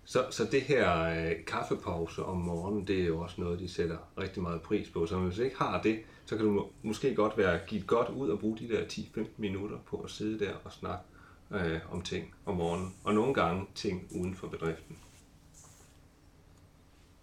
[0.05, 3.97] så, så det her øh, kaffepause om morgenen, det er jo også noget, de sætter
[4.19, 5.07] rigtig meget pris på.
[5.07, 8.09] Så hvis du ikke har det, så kan du må, måske godt være givet godt
[8.09, 11.05] ud og bruge de der 10-15 minutter på at sidde der og snakke
[11.51, 12.95] øh, om ting om morgenen.
[13.05, 14.97] Og nogle gange ting uden for bedriften.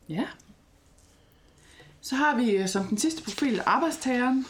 [0.10, 0.26] Ja.
[2.02, 4.46] Så har vi øh, som den sidste profil arbejdstageren.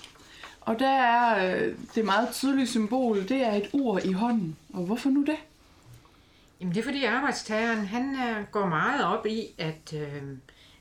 [0.61, 4.57] Og der er øh, det meget tydelige symbol, det er et ur i hånden.
[4.73, 5.37] Og hvorfor nu det?
[6.59, 10.23] Jamen det er fordi arbejdstageren, han øh, går meget op i, at, øh,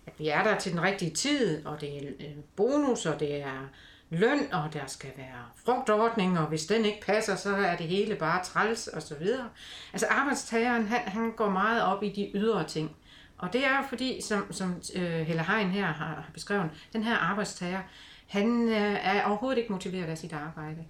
[0.07, 3.43] at vi er der til den rigtige tid, og det er øh, bonus, og det
[3.43, 3.69] er
[4.11, 8.14] løn, og der skal være frugtordning, og hvis den ikke passer, så er det hele
[8.14, 9.49] bare træls, og så videre.
[9.92, 12.97] Altså arbejdstageren, han, han går meget op i de ydre ting.
[13.38, 17.16] Og det er fordi, som, som øh, Helle Hein her har, har beskrevet, den her
[17.16, 17.81] arbejdstager,
[18.27, 20.85] han øh, er overhovedet ikke motiveret af sit arbejde.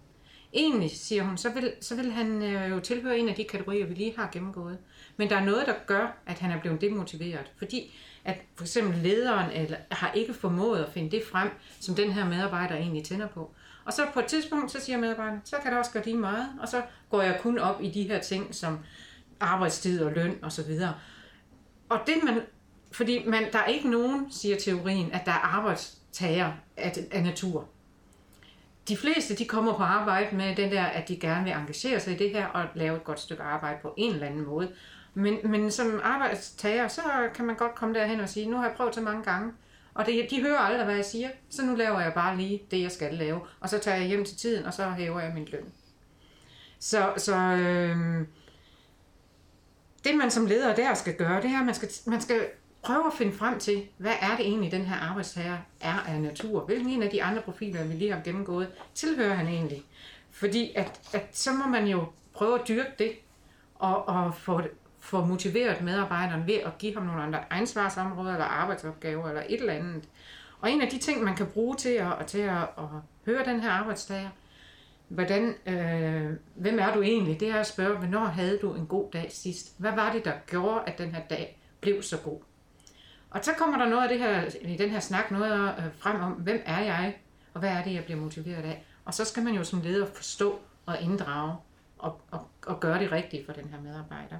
[0.52, 3.86] Egentlig, siger hun, så vil, så vil han øh, jo tilhøre en af de kategorier,
[3.86, 4.78] vi lige har gennemgået.
[5.16, 7.52] Men der er noget, der gør, at han er blevet demotiveret.
[7.58, 7.94] Fordi
[8.26, 12.24] at for eksempel lederen eller, har ikke formået at finde det frem, som den her
[12.24, 13.54] medarbejder egentlig tænder på.
[13.84, 16.48] Og så på et tidspunkt, så siger medarbejderen, så kan det også gøre lige meget,
[16.60, 18.78] og så går jeg kun op i de her ting, som
[19.40, 20.94] arbejdstid og løn og så videre.
[21.88, 22.40] Og det man,
[22.92, 27.68] fordi man, der er ikke nogen, siger teorien, at der er arbejdstager af, af natur.
[28.88, 32.14] De fleste, de kommer på arbejde med den der, at de gerne vil engagere sig
[32.14, 34.72] i det her og lave et godt stykke arbejde på en eller anden måde.
[35.18, 37.02] Men, men som arbejdstager, så
[37.34, 39.52] kan man godt komme derhen og sige, nu har jeg prøvet så mange gange,
[39.94, 42.82] og det, de hører aldrig, hvad jeg siger, så nu laver jeg bare lige det,
[42.82, 45.48] jeg skal lave, og så tager jeg hjem til tiden, og så hæver jeg min
[45.52, 45.72] løn.
[46.78, 48.26] Så, så øh,
[50.04, 52.40] det man som leder der skal gøre, det er, at man skal, man skal
[52.82, 56.64] prøve at finde frem til, hvad er det egentlig, den her arbejdstager er af natur?
[56.64, 59.82] Hvilken en af de andre profiler, vi lige har gennemgået, tilhører han egentlig?
[60.30, 63.12] Fordi at, at så må man jo prøve at dyrke det,
[63.74, 64.60] og, og få,
[65.06, 69.72] får motiveret medarbejderen ved at give ham nogle andre ansvarsområder, eller arbejdsopgaver, eller et eller
[69.72, 70.08] andet.
[70.60, 72.84] Og en af de ting, man kan bruge til at, til at, at
[73.26, 74.28] høre den her arbejdstager,
[75.08, 77.40] hvordan, øh, hvem er du egentlig?
[77.40, 79.74] Det er at spørge, hvornår havde du en god dag sidst?
[79.78, 82.40] Hvad var det, der gjorde, at den her dag blev så god?
[83.30, 86.20] Og så kommer der noget af det her, i den her snak noget øh, frem
[86.20, 87.16] om, hvem er jeg,
[87.54, 88.84] og hvad er det, jeg bliver motiveret af?
[89.04, 91.56] Og så skal man jo som leder forstå og inddrage
[91.98, 94.36] og, og, og gøre det rigtige for den her medarbejder.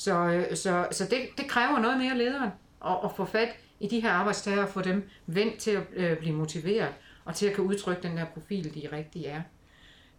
[0.00, 2.50] Så, øh, så, så det, det kræver noget mere lederen
[2.86, 3.48] at, at få fat
[3.80, 7.46] i de her arbejdstager og få dem vendt til at øh, blive motiveret og til
[7.46, 9.42] at kunne udtrykke den der profil, de rigtige er.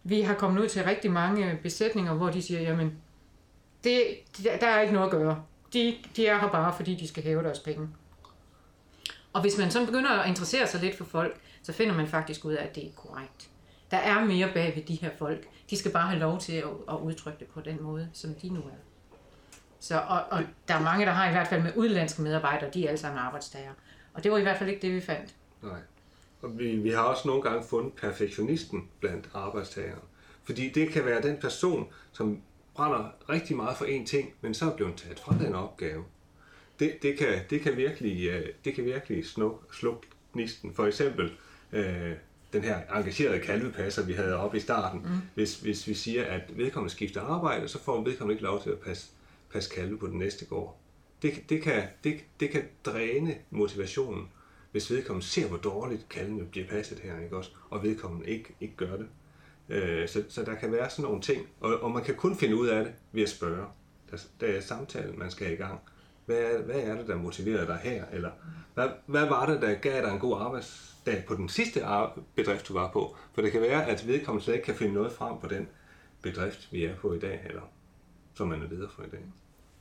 [0.04, 2.92] Vi har kommet ud til rigtig mange øh, besætninger, hvor de siger, jamen,
[3.84, 4.02] det,
[4.60, 5.42] der er ikke noget at gøre.
[5.72, 7.88] De, de er her bare, fordi de skal hæve deres penge.
[9.32, 12.44] Og hvis man så begynder at interessere sig lidt for folk, så finder man faktisk
[12.44, 13.50] ud af, at det er korrekt.
[13.90, 15.46] Der er mere bag ved de her folk.
[15.70, 18.48] De skal bare have lov til at, at udtrykke det på den måde, som de
[18.48, 18.91] nu er.
[19.82, 22.84] Så, og, og der er mange, der har i hvert fald med udlandske medarbejdere, de
[22.84, 23.72] er alle sammen arbejdstager.
[24.14, 25.34] Og det var i hvert fald ikke det, vi fandt.
[25.62, 25.80] Nej.
[26.42, 29.98] Og vi, vi har også nogle gange fundet perfektionisten blandt arbejdstagere.
[30.44, 32.40] Fordi det kan være den person, som
[32.74, 36.04] brænder rigtig meget for én ting, men så er blevet taget fra den opgave.
[36.78, 39.24] Det, det, kan, det kan virkelig, øh, det kan virkelig
[39.70, 40.74] slukke gnisten.
[40.74, 41.32] For eksempel
[41.72, 42.12] øh,
[42.52, 45.00] den her engagerede kalvepasser, vi havde oppe i starten.
[45.00, 45.08] Mm.
[45.34, 48.78] Hvis, hvis vi siger, at vedkommende skifter arbejde, så får vedkommende ikke lov til at
[48.78, 49.08] passe,
[49.52, 50.78] passe kalve på den næste gård.
[51.22, 54.28] Det, det, kan, det, det kan dræne motivationen,
[54.72, 57.50] hvis vedkommende ser, hvor dårligt kalvene bliver passet her, ikke også?
[57.70, 59.08] og vedkommende ikke, ikke gør det.
[59.68, 62.56] Øh, så, så der kan være sådan nogle ting, og, og man kan kun finde
[62.56, 63.66] ud af det ved at spørge.
[64.10, 65.80] Der, der er samtalen, man skal i gang.
[66.26, 68.04] Hvad er, hvad er det, der motiverer dig her?
[68.12, 68.30] Eller
[68.74, 71.80] hvad, hvad var det, der gav dig en god arbejdsdag på den sidste
[72.34, 73.16] bedrift, du var på?
[73.34, 75.68] For det kan være, at vedkommende slet ikke kan finde noget frem på den
[76.22, 77.62] bedrift, vi er på i dag, eller
[78.34, 79.20] som man er leder for i dag.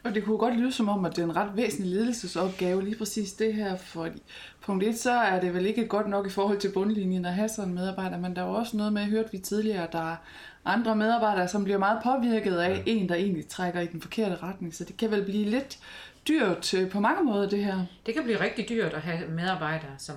[0.04, 2.98] Og det kunne godt lyde som om, at det er en ret væsentlig ledelsesopgave, lige
[2.98, 3.78] præcis det her.
[3.78, 4.10] For
[4.62, 7.50] punkt 1, så er det vel ikke godt nok i forhold til bundlinjen at have
[7.50, 10.16] sådan en medarbejder, men der er også noget med, hørte vi tidligere, at der er
[10.66, 12.84] andre medarbejdere, som bliver meget påvirket af ja.
[12.86, 14.76] en, der egentlig trækker i den forkerte retning.
[14.76, 15.80] Så det kan vel blive lidt
[16.28, 17.86] dyrt øh, på mange måder, det her.
[18.06, 20.16] Det kan blive rigtig dyrt at have medarbejdere, som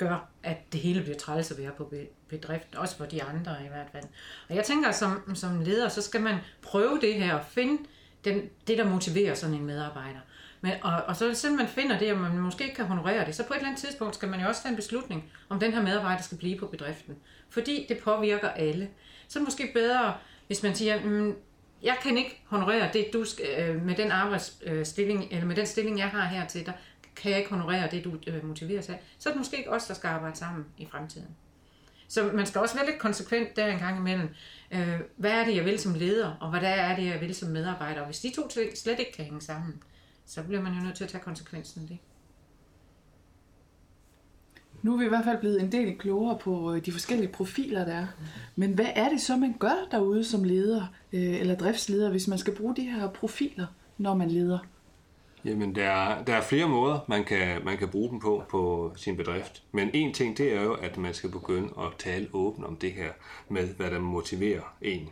[0.00, 1.94] gør, at det hele bliver træls at være på
[2.28, 4.04] bedriften, også for de andre i hvert fald.
[4.48, 7.82] Og jeg tænker, som, som leder, så skal man prøve det her og finde
[8.24, 10.20] den, det, der motiverer sådan en medarbejder.
[10.60, 13.34] Men, og, og så selvom man finder det, og man måske ikke kan honorere det,
[13.34, 15.72] så på et eller andet tidspunkt skal man jo også tage en beslutning, om den
[15.72, 17.16] her medarbejder skal blive på bedriften.
[17.50, 18.88] Fordi det påvirker alle.
[19.28, 20.14] Så er det måske bedre,
[20.46, 21.36] hvis man siger, mm,
[21.82, 25.66] jeg kan ikke honorere det, du skal, øh, med den arbejdsstilling, øh, eller med den
[25.66, 26.74] stilling, jeg har her til dig,
[27.16, 29.86] kan jeg ikke honorere det, du øh, motiverer sig Så er det måske ikke os,
[29.86, 31.28] der skal arbejde sammen i fremtiden.
[32.08, 34.28] Så man skal også være lidt konsekvent der en gang imellem.
[34.70, 37.48] Øh, hvad er det, jeg vil som leder, og hvad er det, jeg vil som
[37.48, 38.00] medarbejder?
[38.00, 39.82] Og hvis de to ting slet ikke kan hænge sammen,
[40.26, 41.98] så bliver man jo nødt til at tage konsekvensen af det.
[44.82, 47.84] Nu er vi i hvert fald blevet en del klogere på øh, de forskellige profiler,
[47.84, 48.06] der er.
[48.56, 52.38] Men hvad er det så, man gør derude som leder øh, eller driftsleder, hvis man
[52.38, 53.66] skal bruge de her profiler,
[53.98, 54.58] når man leder?
[55.44, 58.92] Jamen, der er, der er flere måder, man kan, man kan bruge dem på på
[58.96, 59.62] sin bedrift.
[59.72, 62.92] Men en ting, det er jo, at man skal begynde at tale åbent om det
[62.92, 63.12] her
[63.48, 65.08] med, hvad der motiverer en.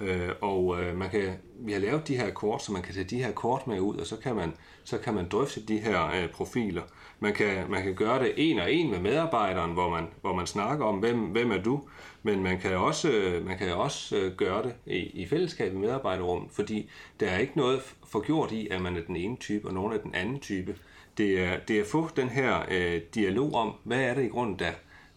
[0.00, 3.04] Øh, og øh, man kan, vi har lavet de her kort, så man kan tage
[3.04, 4.52] de her kort med ud, og så kan man,
[4.84, 6.82] så kan man drøfte de her øh, profiler.
[7.20, 10.46] Man kan, man kan gøre det en og en med medarbejderen, hvor man, hvor man
[10.46, 11.82] snakker om, hvem, hvem er du,
[12.26, 16.50] men man kan også, man kan også øh, gøre det i, i fællesskab i medarbejderrummet,
[16.52, 19.92] fordi der er ikke noget forgjort i, at man er den ene type, og nogen
[19.92, 20.76] er den anden type.
[21.18, 24.28] Det er, det er at få den her øh, dialog om, hvad er det i
[24.28, 24.70] grunden, der,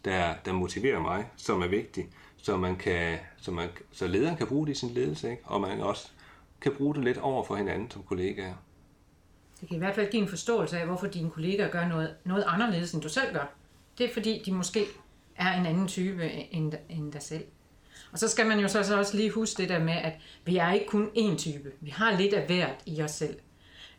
[0.06, 4.48] der, der motiverer mig, som er vigtigt, så, man kan, så, man, så lederen kan
[4.48, 5.44] bruge det i sin ledelse, ikke?
[5.46, 6.08] og man også
[6.62, 8.54] kan bruge det lidt over for hinanden som kollegaer.
[9.62, 12.44] Det kan i hvert fald give en forståelse af, hvorfor dine kollegaer gør noget, noget
[12.48, 13.46] anderledes, end du selv gør.
[13.98, 14.86] Det er fordi, de måske
[15.40, 17.44] er en anden type end, end dig selv.
[18.12, 20.14] Og så skal man jo så, så også lige huske det der med, at
[20.46, 21.72] vi er ikke kun én type.
[21.82, 23.40] Vi har lidt af hvert i os selv.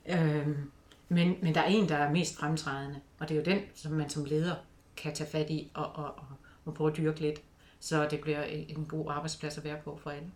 [0.07, 0.71] Øhm,
[1.09, 3.93] men, men der er en, der er mest fremtrædende, og det er jo den, som
[3.93, 4.55] man som leder
[4.97, 6.27] kan tage fat i og, og, og,
[6.65, 7.43] og prøve at dyrke lidt,
[7.81, 10.31] så det bliver en god arbejdsplads at være på for alle.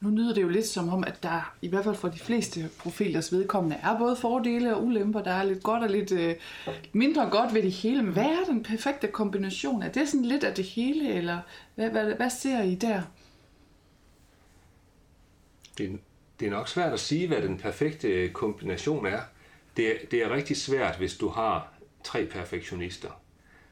[0.00, 2.70] Nu nyder det jo lidt som om, at der i hvert fald for de fleste
[2.78, 5.22] profilers vedkommende er både fordele og ulemper.
[5.22, 6.34] Der er lidt godt og lidt øh,
[6.92, 8.02] mindre godt ved det hele.
[8.02, 9.82] Men hvad er den perfekte kombination?
[9.82, 11.40] Er det sådan lidt af det hele, eller
[11.74, 13.02] hvad, hvad, hvad ser I der?
[15.78, 16.00] Det,
[16.40, 19.20] det er nok svært at sige, hvad den perfekte øh, kombination er.
[19.76, 21.72] Det, det er rigtig svært, hvis du har
[22.04, 23.20] tre perfektionister.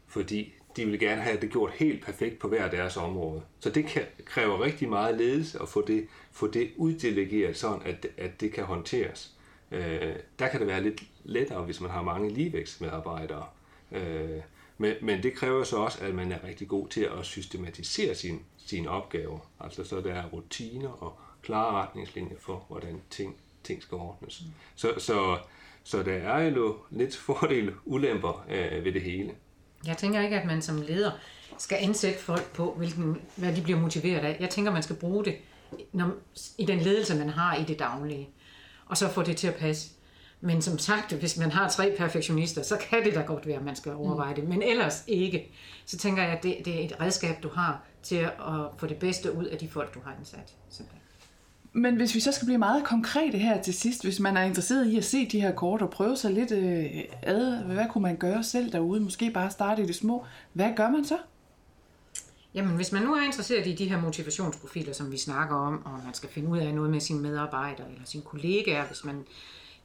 [0.06, 3.42] Fordi de vil gerne have det gjort helt perfekt på hver deres område.
[3.60, 8.06] Så det kan, kræver rigtig meget ledelse at få det, få det uddelegeret sådan, at,
[8.16, 9.34] at det kan håndteres.
[9.70, 13.46] Øh, der kan det være lidt lettere, hvis man har mange ligevækstmedarbejdere.
[13.92, 14.40] Øh,
[14.78, 18.42] men, men det kræver så også, at man er rigtig god til at systematisere sin,
[18.56, 19.38] sine opgaver.
[19.60, 24.42] Altså så der er rutiner og klare retningslinjer for, hvordan ting, ting skal ordnes.
[24.46, 24.52] Mm.
[24.76, 25.38] Så, så,
[25.84, 29.34] så der er jo lidt fordele ulemper øh, ved det hele.
[29.86, 31.10] Jeg tænker ikke, at man som leder
[31.58, 34.36] skal ansætte folk på, hvilken, hvad de bliver motiveret af.
[34.40, 35.36] Jeg tænker, man skal bruge det
[35.92, 36.10] når,
[36.58, 38.28] i den ledelse, man har i det daglige.
[38.86, 39.90] Og så få det til at passe.
[40.40, 43.64] Men som sagt, hvis man har tre perfektionister, så kan det da godt være, at
[43.64, 44.44] man skal overveje det.
[44.44, 45.50] Men ellers ikke.
[45.86, 48.32] Så tænker jeg, at det, det er et redskab, du har til at
[48.78, 50.54] få det bedste ud af de folk, du har ansat.
[50.70, 51.07] Simpelthen.
[51.72, 54.86] Men hvis vi så skal blive meget konkrete her til sidst, hvis man er interesseret
[54.86, 58.16] i at se de her kort og prøve sig lidt øh, ad, hvad kunne man
[58.16, 59.00] gøre selv derude?
[59.00, 60.24] Måske bare starte i det små.
[60.52, 61.18] Hvad gør man så?
[62.54, 66.00] Jamen, hvis man nu er interesseret i de her motivationsprofiler, som vi snakker om, og
[66.04, 69.24] man skal finde ud af noget med sine medarbejdere eller sine kollegaer, hvis man,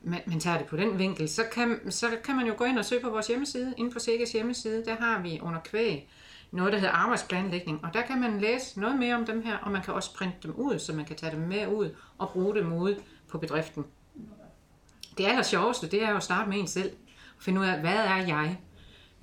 [0.04, 2.80] man, man tager det på den vinkel, så kan, så kan man jo gå ind
[2.80, 3.74] og søge på vores hjemmeside.
[3.78, 6.10] Inde på Sikkes hjemmeside, der har vi under kvæg
[6.54, 9.72] noget, der hedder arbejdsplanlægning, og der kan man læse noget mere om dem her, og
[9.72, 12.56] man kan også printe dem ud, så man kan tage dem med ud og bruge
[12.56, 13.86] dem ude på bedriften.
[15.18, 16.92] Det aller sjoveste, det er jo at starte med en selv,
[17.38, 18.58] og finde ud af, hvad er jeg?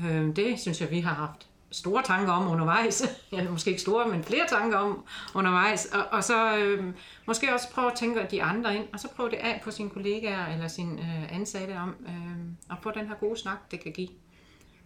[0.00, 3.02] Øhm, det synes jeg, vi har haft store tanker om undervejs.
[3.32, 5.86] Ja, måske ikke store, men flere tanker om undervejs.
[5.86, 6.94] Og, og så øh,
[7.26, 9.90] måske også prøve at tænke de andre ind, og så prøve det af på sine
[9.90, 13.92] kollegaer eller sine øh, ansatte om, øh, og få den her gode snak, det kan
[13.92, 14.08] give.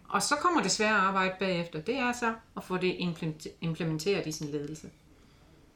[0.09, 1.81] Og så kommer det svære arbejde bagefter.
[1.81, 2.95] Det er så at få det
[3.61, 4.89] implementeret i sin ledelse.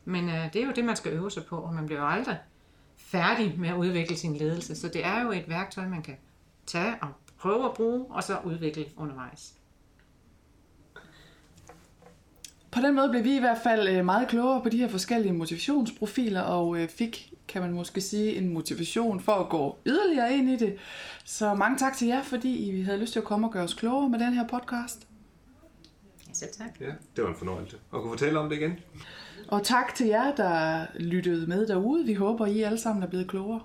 [0.05, 2.07] Men øh, det er jo det, man skal øve sig på, og man bliver jo
[2.07, 2.37] aldrig
[2.97, 4.75] færdig med at udvikle sin ledelse.
[4.75, 6.17] Så det er jo et værktøj, man kan
[6.65, 9.58] tage og prøve at bruge, og så udvikle undervejs.
[12.71, 15.33] På den måde blev vi i hvert fald øh, meget klogere på de her forskellige
[15.33, 20.49] motivationsprofiler, og øh, fik, kan man måske sige, en motivation for at gå yderligere ind
[20.49, 20.77] i det.
[21.25, 23.73] Så mange tak til jer, fordi I havde lyst til at komme og gøre os
[23.73, 25.07] klogere med den her podcast.
[26.27, 26.81] Ja, selv tak.
[26.81, 28.79] Ja, det var en fornøjelse at kunne fortælle om det igen.
[29.47, 32.05] Og tak til jer, der lyttede med derude.
[32.05, 33.61] Vi håber, I alle sammen er blevet klogere.